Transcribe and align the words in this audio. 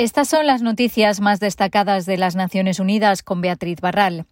Estas 0.00 0.28
son 0.28 0.46
las 0.46 0.62
noticias 0.62 1.20
más 1.20 1.40
destacadas 1.40 2.06
de 2.06 2.16
las 2.16 2.34
Naciones 2.34 2.80
Unidas 2.80 3.22
con 3.22 3.42
Beatriz 3.42 3.82
Barral. 3.82 4.24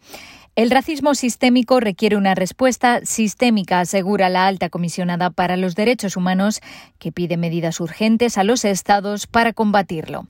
El 0.56 0.70
racismo 0.70 1.14
sistémico 1.14 1.78
requiere 1.78 2.16
una 2.16 2.34
respuesta 2.34 3.00
sistémica, 3.04 3.80
asegura 3.80 4.30
la 4.30 4.46
alta 4.46 4.70
comisionada 4.70 5.28
para 5.28 5.58
los 5.58 5.74
derechos 5.74 6.16
humanos, 6.16 6.62
que 6.98 7.12
pide 7.12 7.36
medidas 7.36 7.80
urgentes 7.80 8.38
a 8.38 8.44
los 8.44 8.64
estados 8.64 9.26
para 9.26 9.52
combatirlo. 9.52 10.26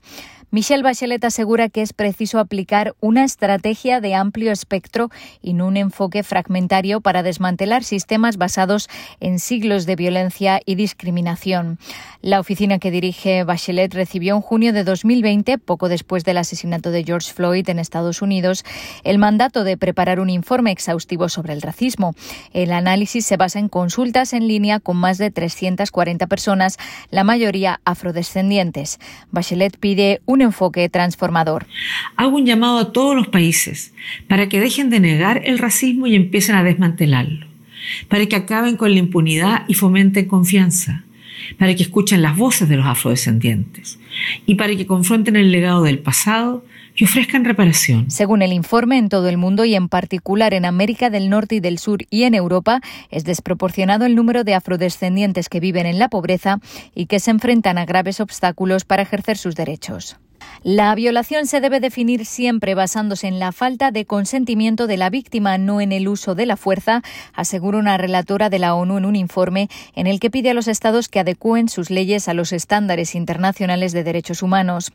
Michelle 0.51 0.81
Bachelet 0.81 1.23
asegura 1.23 1.69
que 1.69 1.83
es 1.83 1.93
preciso 1.93 2.39
aplicar 2.39 2.95
una 3.01 3.23
estrategia 3.23 4.01
de 4.01 4.15
amplio 4.15 4.51
espectro 4.51 5.11
y 5.43 5.53
no 5.53 5.67
un 5.67 5.77
enfoque 5.77 6.23
fragmentario 6.23 7.01
para 7.01 7.21
desmantelar 7.21 7.83
sistemas 7.83 8.37
basados 8.37 8.89
en 9.19 9.37
siglos 9.37 9.85
de 9.85 9.95
violencia 9.95 10.59
y 10.65 10.73
discriminación. 10.73 11.77
La 12.21 12.39
oficina 12.39 12.79
que 12.79 12.89
dirige 12.89 13.43
Bachelet 13.43 13.93
recibió 13.93 14.35
en 14.35 14.41
junio 14.41 14.73
de 14.73 14.83
2020, 14.83 15.59
poco 15.59 15.87
después 15.87 16.25
del 16.25 16.39
asesinato 16.39 16.89
de 16.89 17.03
George 17.03 17.31
Floyd 17.31 17.69
en 17.69 17.77
Estados 17.77 18.23
Unidos, 18.23 18.65
el 19.03 19.19
mandato 19.19 19.63
de 19.63 19.77
preparar 19.77 20.19
un 20.19 20.31
informe 20.31 20.71
exhaustivo 20.71 21.29
sobre 21.29 21.53
el 21.53 21.61
racismo. 21.61 22.15
El 22.53 22.71
análisis 22.71 23.23
se 23.23 23.37
basa 23.37 23.59
en 23.59 23.69
consultas 23.69 24.33
en 24.33 24.47
línea 24.47 24.79
con 24.79 24.97
más 24.97 25.19
de 25.19 25.29
340 25.29 26.25
personas, 26.25 26.79
la 27.11 27.23
mayoría 27.23 27.81
afrodescendientes. 27.85 28.97
Bachelet 29.29 29.77
pide 29.77 30.21
un 30.25 30.38
enfoque 30.41 30.89
transformador. 30.89 31.65
Hago 32.15 32.37
un 32.37 32.45
llamado 32.45 32.79
a 32.79 32.91
todos 32.91 33.15
los 33.15 33.27
países 33.27 33.93
para 34.27 34.49
que 34.49 34.59
dejen 34.59 34.89
de 34.89 34.99
negar 34.99 35.41
el 35.45 35.59
racismo 35.59 36.07
y 36.07 36.15
empiecen 36.15 36.55
a 36.55 36.63
desmantelarlo, 36.63 37.45
para 38.07 38.25
que 38.25 38.35
acaben 38.35 38.77
con 38.77 38.91
la 38.91 38.99
impunidad 38.99 39.65
y 39.67 39.73
fomenten 39.73 40.25
confianza, 40.25 41.03
para 41.57 41.75
que 41.75 41.83
escuchen 41.83 42.21
las 42.21 42.37
voces 42.37 42.69
de 42.69 42.77
los 42.77 42.85
afrodescendientes 42.85 43.99
y 44.45 44.55
para 44.55 44.75
que 44.75 44.85
confronten 44.85 45.35
el 45.35 45.51
legado 45.51 45.83
del 45.83 45.99
pasado 45.99 46.63
y 46.95 47.05
ofrezcan 47.05 47.45
reparación. 47.45 48.11
Según 48.11 48.41
el 48.41 48.51
informe, 48.51 48.97
en 48.97 49.09
todo 49.09 49.29
el 49.29 49.37
mundo 49.37 49.63
y 49.65 49.75
en 49.75 49.87
particular 49.87 50.53
en 50.53 50.65
América 50.65 51.09
del 51.09 51.29
Norte 51.29 51.55
y 51.55 51.59
del 51.59 51.79
Sur 51.79 51.99
y 52.09 52.23
en 52.23 52.35
Europa, 52.35 52.81
es 53.09 53.23
desproporcionado 53.23 54.05
el 54.05 54.15
número 54.15 54.43
de 54.43 54.53
afrodescendientes 54.53 55.49
que 55.49 55.59
viven 55.59 55.85
en 55.85 55.99
la 55.99 56.09
pobreza 56.09 56.59
y 56.93 57.05
que 57.05 57.19
se 57.19 57.31
enfrentan 57.31 57.77
a 57.77 57.85
graves 57.85 58.19
obstáculos 58.19 58.83
para 58.83 59.03
ejercer 59.03 59.37
sus 59.37 59.55
derechos. 59.55 60.17
La 60.63 60.93
violación 60.95 61.47
se 61.47 61.61
debe 61.61 61.79
definir 61.79 62.25
siempre 62.25 62.75
basándose 62.75 63.27
en 63.27 63.39
la 63.39 63.51
falta 63.51 63.91
de 63.91 64.05
consentimiento 64.05 64.87
de 64.87 64.97
la 64.97 65.09
víctima, 65.09 65.57
no 65.57 65.81
en 65.81 65.91
el 65.91 66.07
uso 66.07 66.35
de 66.35 66.45
la 66.45 66.57
fuerza, 66.57 67.01
asegura 67.33 67.77
una 67.77 67.97
relatora 67.97 68.49
de 68.49 68.59
la 68.59 68.75
ONU 68.75 68.97
en 68.97 69.05
un 69.05 69.15
informe 69.15 69.69
en 69.95 70.07
el 70.07 70.19
que 70.19 70.29
pide 70.29 70.49
a 70.49 70.53
los 70.53 70.67
estados 70.67 71.09
que 71.09 71.19
adecúen 71.19 71.69
sus 71.69 71.89
leyes 71.89 72.27
a 72.27 72.33
los 72.33 72.51
estándares 72.51 73.15
internacionales 73.15 73.93
de 73.93 74.03
derechos 74.03 74.43
humanos. 74.43 74.91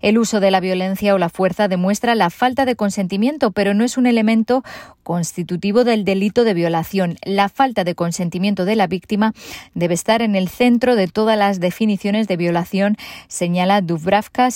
El 0.00 0.18
uso 0.18 0.40
de 0.40 0.50
la 0.50 0.60
violencia 0.60 1.14
o 1.14 1.18
la 1.18 1.28
fuerza 1.28 1.68
demuestra 1.68 2.14
la 2.14 2.30
falta 2.30 2.64
de 2.64 2.76
consentimiento, 2.76 3.50
pero 3.50 3.74
no 3.74 3.84
es 3.84 3.96
un 3.96 4.06
elemento 4.06 4.62
constitutivo 5.02 5.84
del 5.84 6.04
delito 6.04 6.44
de 6.44 6.54
violación. 6.54 7.16
La 7.24 7.48
falta 7.48 7.82
de 7.82 7.94
consentimiento 7.94 8.64
de 8.64 8.76
la 8.76 8.86
víctima 8.86 9.32
debe 9.74 9.94
estar 9.94 10.22
en 10.22 10.36
el 10.36 10.48
centro 10.48 10.96
de 10.96 11.08
todas 11.08 11.38
las 11.38 11.60
definiciones 11.60 12.28
de 12.28 12.36
violación, 12.36 12.96
señala 13.26 13.80
Dubravka 13.80 14.50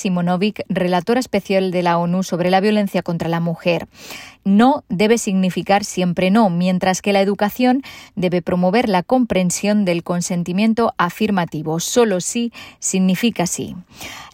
Relatora 0.69 1.21
especial 1.21 1.71
de 1.71 1.83
la 1.83 1.99
ONU 1.99 2.23
sobre 2.23 2.51
la 2.51 2.61
violencia 2.61 3.03
contra 3.03 3.29
la 3.29 3.41
mujer. 3.41 3.87
No 4.45 4.83
debe 4.89 5.19
significar 5.19 5.85
siempre 5.85 6.31
no, 6.31 6.51
mientras 6.51 7.01
que 7.01 7.13
la 7.13 7.21
educación 7.21 7.83
debe 8.17 8.43
promover 8.43 8.89
la 8.89 9.05
comprensión 9.05 9.85
del 9.85 10.03
consentimiento 10.03 10.95
afirmativo. 10.99 11.79
Solo 11.79 12.21
sí 12.21 12.53
significa 12.81 13.47
sí. 13.47 13.77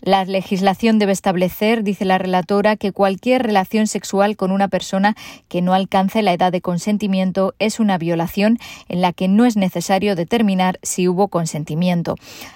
La 0.00 0.25
legislación 0.25 0.98
debe 0.98 1.12
establecer, 1.12 1.83
dice 1.83 2.05
la 2.05 2.19
relatora, 2.19 2.77
que 2.77 2.92
cualquier 2.92 3.42
relación 3.42 3.87
sexual 3.87 4.37
con 4.37 4.53
una 4.53 4.69
persona 4.69 5.17
que 5.48 5.61
no 5.61 5.75
alcance 5.75 6.22
la 6.22 6.33
edad 6.33 6.53
de 6.53 6.61
consentimiento 6.61 7.55
es 7.59 7.81
una 7.81 7.98
violación 7.98 8.59
en 8.88 9.03
la 9.03 9.12
que 9.12 9.28
no 9.28 9.44
es 9.44 9.56
necesario 9.56 10.16
determinar 10.16 10.78
si 10.83 11.09
hubo 11.09 11.28
consentimiento. 11.28 12.15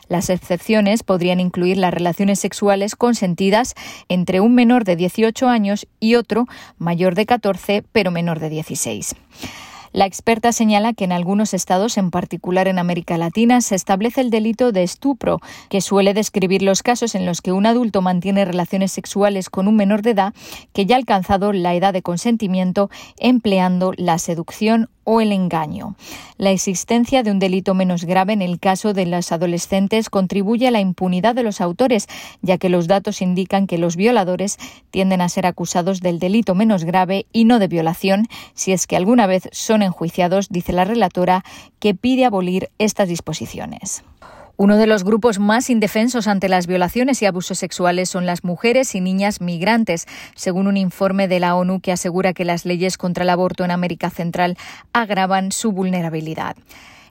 Las 0.09 0.31
excepciones 0.31 1.03
podrían 1.03 1.41
incluir 1.41 1.77
las 1.77 1.93
relaciones 1.93 2.39
sexuales 2.39 2.95
consentidas 2.97 3.75
entre 4.09 4.41
un 4.41 4.55
menor 4.55 4.85
de 4.85 4.97
18 4.97 5.49
años 5.49 5.87
y 6.01 6.15
otro 6.15 6.47
mayor 6.79 7.15
de 7.15 7.27
14 7.27 7.42
pero 7.93 8.11
menor 8.11 8.41
de 8.41 8.49
16. 8.49 9.15
La 9.93 10.07
experta 10.07 10.53
señala 10.53 10.95
que 10.95 11.05
en 11.05 11.13
algunos 11.13 11.53
estados, 11.53 11.99
en 11.99 12.11
particular 12.11 12.67
en 12.67 12.79
América 12.79 13.19
Latina, 13.19 13.61
se 13.61 13.75
establece 13.75 14.23
el 14.23 14.31
delito 14.31 14.73
de 14.73 14.83
estupro, 14.83 15.41
que 15.69 15.83
suele 15.83 16.15
describir 16.15 16.63
los 16.63 16.83
casos 16.83 17.15
en 17.15 17.27
los 17.27 17.43
que 17.43 17.53
un 17.53 17.67
adulto 17.67 18.01
mantiene 18.01 18.47
relaciones 18.47 18.91
sexuales 18.91 19.51
con 19.51 19.69
un 19.69 19.77
menor 19.77 20.01
de 20.01 20.13
edad 20.13 20.35
que 20.73 20.87
ya 20.87 20.97
ha 20.97 20.99
alcanzado 20.99 21.53
la 21.53 21.75
edad 21.75 21.93
de 21.93 22.01
consentimiento 22.01 22.89
empleando 23.19 23.93
la 23.99 24.17
seducción 24.19 24.89
o 25.05 25.21
el 25.21 25.33
engaño. 25.33 25.97
La 26.39 26.51
existencia 26.51 27.23
de 27.23 27.31
un 27.31 27.39
delito 27.39 27.75
menos 27.75 28.05
grave 28.05 28.33
en 28.33 28.43
el 28.43 28.59
caso 28.59 28.93
de 28.93 29.07
las 29.07 29.33
adolescentes 29.33 30.11
contribuye 30.11 30.69
a 30.69 30.71
la 30.71 30.81
impunidad 30.81 31.35
de 31.35 31.43
los 31.43 31.61
autores, 31.61 32.09
ya 32.41 32.59
que 32.59 32.69
los 32.69 32.87
datos 32.87 33.23
indican 33.23 33.67
que 33.67 33.79
los 33.79 33.97
violadores 33.97 34.59
tienden 34.91 35.21
a 35.21 35.29
ser 35.29 35.47
acusados 35.47 36.01
del 36.01 36.19
delito 36.19 36.55
menos 36.55 36.85
grave 36.85 37.27
y 37.33 37.45
no 37.45 37.59
de 37.59 37.69
violación, 37.69 38.27
si 38.55 38.73
es 38.73 38.87
que 38.87 38.97
alguna 38.97 39.27
vez 39.27 39.49
son 39.53 39.83
enjuiciados, 39.83 40.49
dice 40.49 40.73
la 40.73 40.85
relatora, 40.85 41.45
que 41.79 41.95
pide 41.95 42.25
abolir 42.25 42.71
estas 42.79 43.09
disposiciones. 43.09 44.05
Uno 44.63 44.77
de 44.77 44.87
los 44.87 45.03
grupos 45.03 45.41
más 45.41 45.71
indefensos 45.71 46.29
ante 46.29 46.49
las 46.49 46.69
violaciones 46.69 47.21
y 47.21 47.27
abusos 47.27 47.59
sexuales 47.59 48.09
son 48.09 48.27
las 48.27 48.45
mujeres 48.45 48.95
y 48.95 49.01
niñas 49.01 49.41
migrantes, 49.41 50.07
según 50.37 50.69
un 50.69 50.77
informe 50.77 51.27
de 51.27 51.41
la 51.41 51.57
ONU 51.57 51.81
que 51.81 51.91
asegura 51.91 52.33
que 52.33 52.45
las 52.45 52.65
leyes 52.65 52.97
contra 52.97 53.25
el 53.25 53.31
aborto 53.31 53.65
en 53.65 53.73
América 53.73 54.09
Central 54.09 54.57
agravan 54.93 55.51
su 55.51 55.73
vulnerabilidad. 55.73 56.55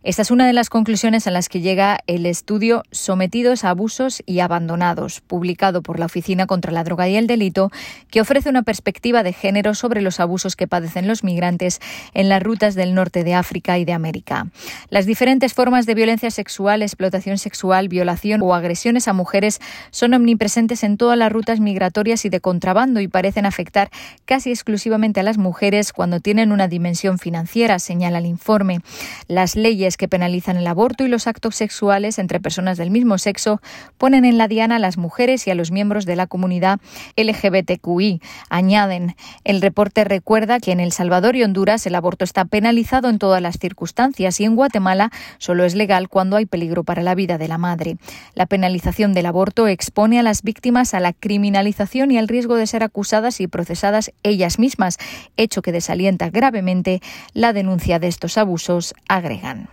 Esta 0.04 0.24
es 0.24 0.32
una 0.32 0.48
de 0.48 0.54
las 0.54 0.72
conclusiones 0.72 1.28
a 1.28 1.32
las 1.32 1.48
que 1.48 1.62
llega 1.62 2.00
el 2.08 2.26
estudio 2.26 2.82
Sometidos 2.90 3.64
a 3.64 3.70
abusos 3.70 4.24
y 4.26 4.40
abandonados, 4.40 5.22
publicado 5.22 5.84
por 5.84 6.00
la 6.00 6.08
Oficina 6.08 6.48
contra 6.48 6.72
la 6.72 6.84
Droga 6.84 7.08
y 7.08 7.18
el 7.18 7.28
Delito, 7.28 7.70
que 8.10 8.20
ofrece 8.20 8.50
una 8.50 8.64
perspectiva 8.64 9.22
de 9.22 9.32
género 9.32 9.76
sobre 9.76 10.02
los 10.02 10.20
abusos 10.20 10.56
que 10.56 10.68
padecen 10.68 11.08
los 11.08 11.24
migrantes 11.24 11.80
en 12.16 12.30
las 12.30 12.42
rutas 12.42 12.74
del 12.74 12.96
norte 12.96 13.24
de 13.24 13.36
África 13.36 13.78
y 13.78 13.86
de 13.86 13.94
América. 13.94 14.48
Las 14.90 15.06
diferentes 15.06 15.54
formas 15.54 15.86
de 15.86 15.94
violencia 15.94 16.32
sexual, 16.32 16.82
explotación 16.82 17.38
sexual, 17.38 17.88
violación 17.88 18.42
o 18.42 18.56
agresiones 18.56 19.08
a 19.08 19.14
mujeres 19.14 19.60
son 19.92 20.16
omnipresentes 20.16 20.84
en 20.84 20.98
todas 20.98 21.18
las 21.18 21.32
rutas 21.32 21.60
migratorias 21.60 22.26
y 22.26 22.30
de 22.30 22.42
contrabando 22.42 23.02
y 23.02 23.08
parecen 23.08 23.46
afectar 23.46 23.92
casi 24.26 24.50
exclusivamente 24.50 25.20
a 25.20 25.24
las 25.24 25.38
mujeres 25.38 25.94
cuando 25.94 26.20
tienen 26.20 26.52
una 26.52 26.68
dimensión 26.68 27.20
financiera, 27.20 27.78
señala 27.78 28.18
el 28.18 28.26
informe. 28.26 28.80
Las 29.28 29.56
leyes 29.56 29.91
que 29.98 30.08
penalizan 30.08 30.58
el 30.58 30.68
aborto 30.68 31.04
y 31.04 31.08
los 31.08 31.28
actos 31.28 31.56
sexuales 31.56 32.20
entre 32.20 32.40
personas 32.40 32.78
del 32.78 32.92
mismo 32.92 33.18
sexo 33.18 33.62
ponen 33.98 34.26
en 34.26 34.38
la 34.38 34.48
diana 34.48 34.78
a 34.78 34.80
las 34.80 34.98
mujeres 34.98 35.48
y 35.48 35.52
a 35.52 35.56
los 35.56 35.72
miembros 35.72 36.06
de 36.06 36.16
la 36.16 36.28
comunidad 36.28 36.80
LGBTQI. 37.18 38.22
Añaden, 38.50 39.16
el 39.44 39.62
reporte 39.62 40.04
recuerda 40.04 40.60
que 40.60 40.72
en 40.72 40.80
El 40.80 40.92
Salvador 40.92 41.36
y 41.36 41.44
Honduras 41.44 41.86
el 41.86 41.96
aborto 41.96 42.24
está 42.24 42.46
penalizado 42.46 43.10
en 43.10 43.20
todas 43.20 43.42
las 43.42 43.58
circunstancias 43.58 44.40
y 44.40 44.46
en 44.46 44.56
Guatemala 44.56 45.12
solo 45.38 45.66
es 45.66 45.76
legal 45.76 46.10
cuando 46.10 46.38
hay 46.38 46.46
peligro 46.46 46.84
para 46.84 47.02
la 47.02 47.16
vida 47.16 47.38
de 47.38 47.48
la 47.48 47.58
madre. 47.58 47.98
La 48.36 48.46
penalización 48.46 49.14
del 49.14 49.26
aborto 49.26 49.68
expone 49.68 50.20
a 50.20 50.24
las 50.24 50.44
víctimas 50.44 50.94
a 50.94 51.00
la 51.00 51.14
criminalización 51.14 52.12
y 52.12 52.18
al 52.18 52.28
riesgo 52.28 52.56
de 52.56 52.68
ser 52.68 52.84
acusadas 52.84 53.42
y 53.42 53.48
procesadas 53.48 54.12
ellas 54.24 54.60
mismas, 54.60 54.98
hecho 55.38 55.62
que 55.62 55.72
desalienta 55.72 56.30
gravemente 56.30 57.02
la 57.34 57.54
denuncia 57.54 58.00
de 58.00 58.08
estos 58.08 58.38
abusos, 58.38 58.94
agregan. 59.08 59.70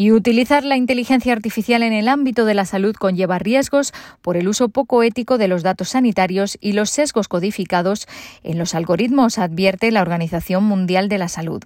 Y 0.00 0.12
utilizar 0.12 0.62
la 0.62 0.76
inteligencia 0.76 1.32
artificial 1.32 1.82
en 1.82 1.92
el 1.92 2.06
ámbito 2.06 2.44
de 2.44 2.54
la 2.54 2.66
salud 2.66 2.94
conlleva 2.94 3.40
riesgos 3.40 3.92
por 4.22 4.36
el 4.36 4.46
uso 4.46 4.68
poco 4.68 5.02
ético 5.02 5.38
de 5.38 5.48
los 5.48 5.64
datos 5.64 5.88
sanitarios 5.88 6.56
y 6.60 6.74
los 6.74 6.90
sesgos 6.90 7.26
codificados 7.26 8.06
en 8.44 8.58
los 8.58 8.76
algoritmos, 8.76 9.38
advierte 9.38 9.90
la 9.90 10.00
Organización 10.00 10.62
Mundial 10.62 11.08
de 11.08 11.18
la 11.18 11.26
Salud. 11.26 11.64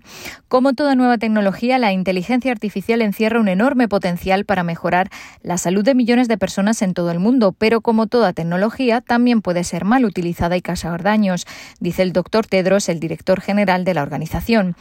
Como 0.48 0.72
toda 0.72 0.94
nueva 0.94 1.18
tecnología, 1.18 1.78
la 1.78 1.92
inteligencia 1.92 2.52
artificial 2.52 3.02
encierra 3.02 3.38
un 3.38 3.48
enorme 3.48 3.86
potencial 3.86 4.46
para 4.46 4.62
mejorar 4.62 5.10
la 5.42 5.58
salud 5.58 5.84
de 5.84 5.94
millones 5.94 6.26
de 6.26 6.38
personas 6.38 6.80
en 6.80 6.94
todo 6.94 7.10
el 7.10 7.18
mundo, 7.18 7.52
pero 7.52 7.82
como 7.82 8.06
toda 8.06 8.32
tecnología, 8.32 9.02
también 9.02 9.42
puede 9.42 9.62
ser 9.62 9.84
mal 9.84 10.06
utilizada 10.06 10.56
y 10.56 10.62
causar 10.62 11.02
daños, 11.02 11.46
dice 11.80 12.00
el 12.00 12.14
doctor 12.14 12.46
Tedros, 12.46 12.88
el 12.88 12.98
director 12.98 13.42
general 13.42 13.84
de 13.84 13.92
la 13.92 14.02
organización. 14.02 14.74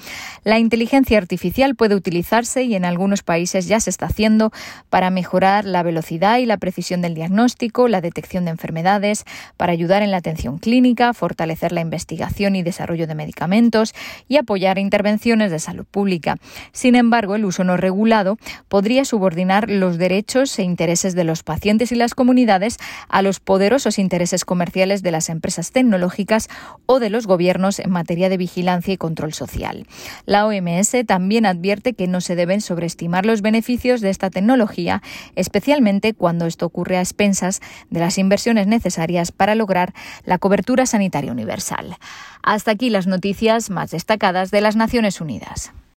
La 0.46 0.58
inteligencia 0.58 1.18
artificial 1.18 1.76
puede 1.76 1.96
utilizarse 1.96 2.64
y 2.64 2.76
en 2.76 2.86
algunos 2.86 3.24
países 3.24 3.41
países 3.42 3.66
ya 3.66 3.80
se 3.80 3.90
está 3.90 4.06
haciendo 4.06 4.52
para 4.92 5.10
mejorar 5.10 5.66
la 5.66 5.82
velocidad 5.82 6.38
y 6.38 6.46
la 6.46 6.58
precisión 6.58 7.02
del 7.02 7.16
diagnóstico, 7.16 7.88
la 7.88 8.00
detección 8.00 8.46
de 8.46 8.52
enfermedades, 8.52 9.24
para 9.58 9.74
ayudar 9.74 10.04
en 10.04 10.12
la 10.12 10.18
atención 10.18 10.60
clínica, 10.60 11.12
fortalecer 11.16 11.72
la 11.72 11.82
investigación 11.82 12.56
y 12.56 12.62
desarrollo 12.62 13.08
de 13.08 13.16
medicamentos 13.16 13.96
y 14.28 14.38
apoyar 14.38 14.78
intervenciones 14.78 15.50
de 15.50 15.58
salud 15.58 15.86
pública. 15.90 16.36
Sin 16.72 16.94
embargo, 16.94 17.34
el 17.34 17.46
uso 17.46 17.64
no 17.64 17.78
regulado 17.78 18.38
podría 18.68 19.06
subordinar 19.06 19.72
los 19.72 19.98
derechos 19.98 20.60
e 20.60 20.62
intereses 20.62 21.16
de 21.16 21.24
los 21.24 21.42
pacientes 21.42 21.92
y 21.92 21.96
las 21.96 22.14
comunidades 22.14 22.78
a 23.10 23.24
los 23.24 23.40
poderosos 23.40 23.98
intereses 23.98 24.46
comerciales 24.46 25.02
de 25.02 25.10
las 25.10 25.30
empresas 25.30 25.72
tecnológicas 25.72 26.48
o 26.86 27.00
de 27.00 27.10
los 27.10 27.26
gobiernos 27.26 27.80
en 27.80 27.90
materia 27.90 28.30
de 28.30 28.38
vigilancia 28.38 28.94
y 28.94 28.98
control 28.98 29.34
social. 29.34 29.88
La 30.28 30.46
OMS 30.46 30.92
también 31.08 31.48
advierte 31.48 31.94
que 31.94 32.06
no 32.06 32.22
se 32.22 32.36
deben 32.36 32.62
sobreestimar 32.62 33.21
los 33.26 33.42
beneficios 33.42 34.02
de 34.02 34.10
esta 34.10 34.30
tecnología, 34.30 35.02
especialmente 35.36 36.14
cuando 36.14 36.46
esto 36.46 36.66
ocurre 36.66 36.98
a 36.98 37.02
expensas 37.02 37.62
de 37.90 38.00
las 38.00 38.18
inversiones 38.18 38.68
necesarias 38.68 39.32
para 39.32 39.56
lograr 39.56 39.94
la 40.26 40.38
cobertura 40.38 40.86
sanitaria 40.86 41.32
universal. 41.32 41.98
Hasta 42.44 42.72
aquí 42.72 42.90
las 42.90 43.08
noticias 43.08 43.70
más 43.70 43.92
destacadas 43.92 44.52
de 44.52 44.62
las 44.62 44.76
Naciones 44.76 45.22
Unidas. 45.22 45.74